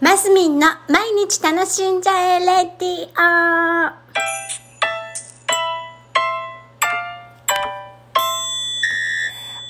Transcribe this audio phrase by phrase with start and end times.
[0.00, 2.46] マスミンの毎日楽しんじゃえレ
[2.78, 3.94] ディオ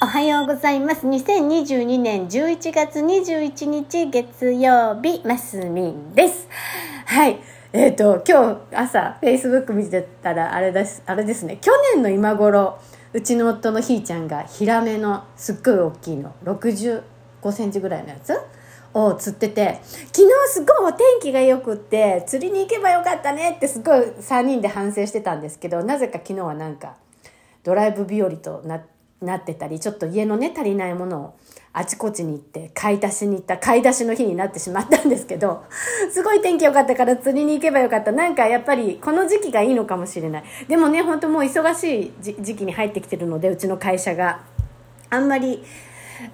[0.03, 1.07] おはようございます。
[1.07, 6.49] 2022年11月21日月曜日、マスミンです。
[7.05, 7.39] はい。
[7.75, 12.79] えっ、と、今日朝、Facebook 見てたら、あれです、あれですね、去年の今頃、
[13.13, 17.03] うちの夫のひーちゃんがヒラメのすっごい大きいの、65
[17.53, 18.35] センチぐらいのやつ
[18.95, 19.81] を釣ってて、
[20.13, 26.95] 昨日すごいお天気が良くって、釣りに行けばよかったねってすごい3人で反省してたんですけど、なぜか昨日はなんか、
[27.65, 28.81] ドライブ日和とな
[29.25, 31.39] なってたりちょっと家のね足りないものを
[31.73, 35.65] あちこちに行って買い出しに行った買い出しの日になってしまったんですけど
[36.13, 38.13] すごい天気良かったから釣りに行けばよかった。
[38.13, 40.45] なんかやっぱりこの時期がいいのかもしれない。
[40.69, 44.43] でもね本当もう忙しい時期に入ってきてるのでうちの会社が。
[45.11, 45.63] あんまり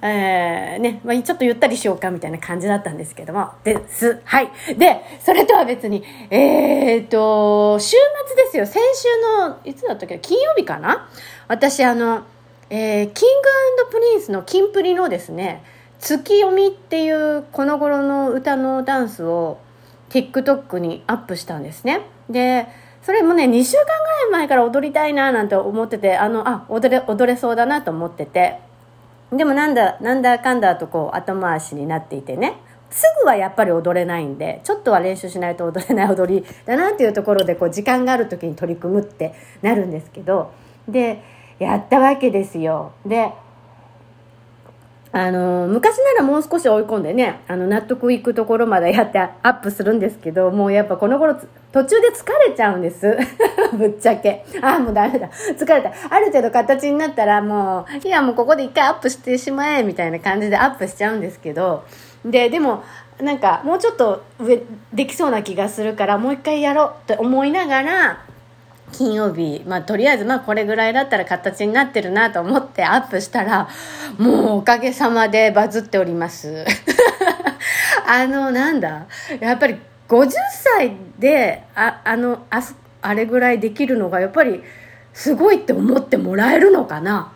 [0.03, 3.51] えーね、まあ、ちょっとゆったりしようかみたいな感じだったんですけども。
[3.65, 4.21] です。
[4.25, 4.51] はい。
[4.77, 7.97] で、それとは別に、えーと、週
[8.27, 8.67] 末ですよ。
[8.67, 9.09] 先週
[9.47, 11.09] の、いつだったっけ金曜日かな？
[11.49, 12.23] 私、あの、
[12.71, 13.51] えーキング
[13.91, 15.65] プリンスのキンプリのですね、
[15.99, 19.59] ツキヨミっていうこの頃の歌のダンスを
[20.11, 22.03] TikTok にアップしたんですね。
[22.31, 22.67] で、
[23.03, 28.59] それもね、2週間ぐらい前から踊りたいななんて思ってて、あの、あ、踊れ、踊れそうだなと思ってて、
[29.33, 32.57] でもなんだ、なんだかんだとこう後回しになっていてね、
[32.91, 40.51] すぐはやっぱり踊れないんで、ちょっとは練習しないと踊れない踊りだなっていうところで、こう時間がある時に取り組むってなるんですけど、
[40.89, 41.23] で、
[41.61, 42.93] やったわけですよ。
[43.07, 43.33] で、
[45.13, 51.35] あの昔ならもう少し追い込んでねあの納得いくところまでやってアップするんですけどもうやっぱこの頃
[51.73, 53.17] 途中で疲れちゃうんです。
[53.77, 54.45] ぶっちゃけ。
[54.61, 55.29] ああもうダメだ。
[55.29, 55.93] 疲れた。
[56.11, 61.85] ある程度形になったらもういやもうここで一回アップしてしまえみたいな感じでアップしちゃうんですけど。
[62.25, 62.83] ででも
[63.21, 68.25] なんかもうちょっと上できそうな気がするからもう一回やろうって思いながら
[68.93, 73.69] 金曜日、まあ、とりあえず、まあ、これぐらいだったら形になってるなと思ってアップしたら、
[74.19, 76.65] もうおかげさまでバズっております。
[78.07, 79.07] あの、なんだ、
[79.41, 79.77] やっぱり
[80.09, 82.61] 50歳で、ああの、あ
[83.03, 84.63] あれぐらいできるのが、やっぱり、
[85.13, 87.33] すごいって思ってもらえるのかな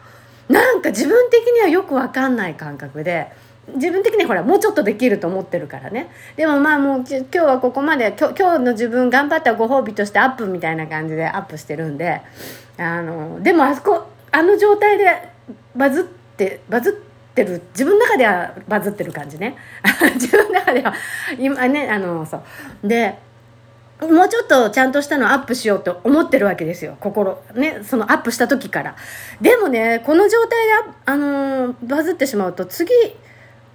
[0.48, 3.28] なんか自分的にはよくわかんない感覚で、
[3.74, 6.10] 自分的にほらもうちょっとできると思ってるからね。
[6.36, 12.20] でもまあもう今日はここまで今日の自分頑張ったご褒美としてアップみたいな感じでアップしてるんで
[12.76, 15.28] あのでもあそこあの状態で
[15.74, 16.04] バズっ
[16.36, 16.92] てバズっ
[17.34, 19.56] てる自分の中ではバズってる感じね。
[20.14, 20.94] 自分の中では
[21.38, 22.38] 今ねあのそ
[22.82, 22.88] う。
[22.88, 23.18] で
[24.00, 26.96] もうちょっとちゃんとしたのアップしようと思ってるわけですよ。
[27.00, 27.40] 心。
[27.54, 28.96] ねそのアップした時から。
[29.40, 30.74] でもねこの状態で
[31.06, 32.90] あ、あのーバズってしまうと次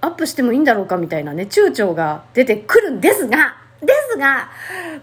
[0.02, 4.50] アップしてもいいんだろうかみたいなね躊躇が出てくるんですがですが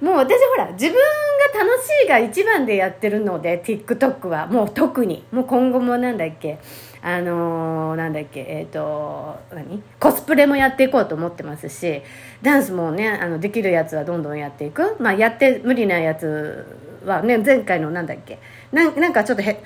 [0.00, 4.46] もう私ほら自分が楽しいが一番でやってるので TikTok は。
[4.46, 5.24] もう特に。
[5.32, 6.58] もう今後もなんだっけ。
[7.02, 8.40] あのーなんだっけ。
[8.40, 9.82] えっ、と何？
[9.98, 12.02] コスプレもやっていこうと思ってますし
[12.42, 14.96] ダンスもねあのできるやつはどんどんやっていく。
[14.98, 16.66] まあやって無理なやつ
[17.06, 18.38] はね前回のなんだっけ。
[18.72, 19.62] なんかちょっとへ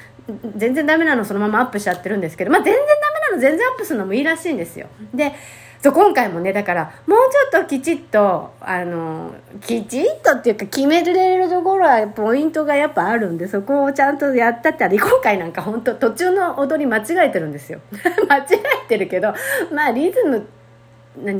[0.56, 2.84] 全然ダメなのそのままアップしちゃってるんですけどまあ全然
[3.40, 4.86] 全然アップするのもいいらしいんですよ。
[5.14, 5.32] で
[5.82, 7.18] そう今回もねだからもう
[7.50, 17.80] ちょっときちっとあのきちっとっていうか決めれるところはポイントがやっぱあるんでそこをちゃんとやったったり今回なんか本当途中の踊り間違えてるんですよ。
[18.28, 18.46] 間違
[18.84, 19.32] えてるけど
[19.72, 20.46] まあリズム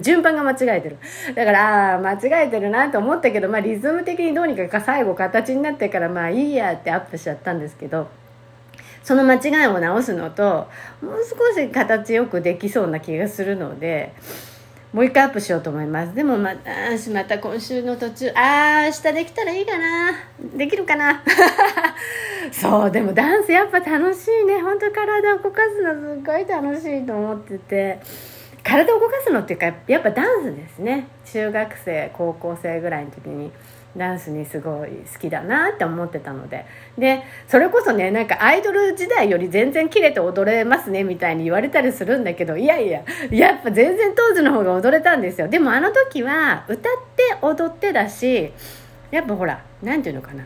[0.01, 0.97] 順番が間違えてる。
[1.35, 8.09] だからああ間違えてるなと思ったけど、まあ、リズム的にどうにか最後形になってからまあいいやってアップしちゃったんですけど。
[9.03, 10.69] その間違いを直すのと
[11.03, 14.15] もう少し形よくできそうな気がするので
[14.93, 16.15] もう一回アップしようと思います。
[16.17, 16.71] でもまた
[17.13, 20.13] また今週の途中ああ明日できたらいいかな。
[20.57, 21.23] できるかな。
[22.51, 24.61] そうでもダンスやっぱ楽しいね。
[24.61, 28.01] 本当体を動かすのすごい楽しいと思ってて。
[28.63, 31.07] 体を動かすのっていうかやっぱダンスですね。
[31.25, 33.53] 中学生高校生ぐらいの時に。
[33.97, 36.65] ダンスにすごい好きだなって思ってたので。
[36.97, 45.49] でそれこそねなんかアイドル時代より全然キレて踊れますねみたいに言われたりするんだけどいやいややっぱ全然当時の方が踊れたんですよ。
[45.49, 48.53] でもあの時は歌って踊ってだし
[49.11, 50.45] やっぱほら何ていうのかな。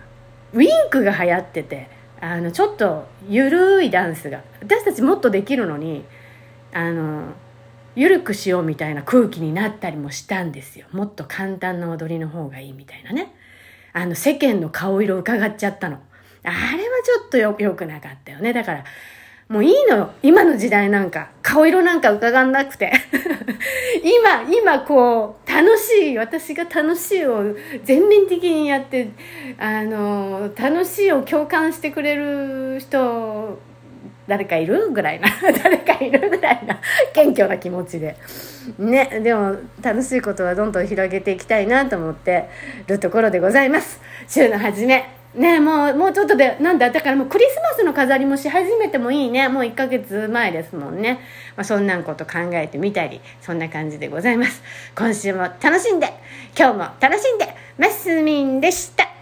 [0.52, 1.88] ウィンクが流行ってて
[2.20, 6.05] あのちょっとゆるいダンスが私たちもっとできるのに
[6.73, 7.35] あの
[7.96, 10.87] 緩くしようみたいな空気になったりもしたんですよ。
[10.93, 13.35] もっと簡単な踊りの方がいいみたいなね。
[13.93, 15.99] あの世間の顔色伺っちゃったの。
[16.43, 16.58] あれは
[17.05, 18.52] ちょっとよよくなかったよね。
[18.52, 18.85] だから
[19.49, 19.96] もういいの。
[19.96, 22.93] よ今の時代なんか顔色なんか伺わなくて。
[24.02, 27.55] 今今こう楽しい私が楽しいを
[27.85, 29.11] 全面的にやって
[29.58, 33.58] あの楽しいを共感してくれる人
[34.26, 35.29] 誰かいるぐらいな。
[35.62, 36.79] 誰かいるぐらいな。
[37.12, 38.17] 謙虚な気持ちで。
[38.79, 42.49] ねでも楽しいことはどんどん広げていきたいなと思って
[42.87, 44.00] るところでございます。
[44.29, 45.05] 週の初め。
[45.35, 49.49] ねもうもうちょっとでなんだだからもうクリスマスの飾りもし始めてもいいね。
[49.49, 51.21] もう1ヶ月前ですもんね、
[51.56, 54.62] まあ、そんなんこと考えてみたりそんな感じでございます。
[54.97, 56.12] 今週も楽しんで
[56.56, 59.13] 今日も楽しんでマスミンでした。